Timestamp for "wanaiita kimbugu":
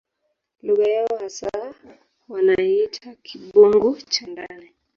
2.29-3.97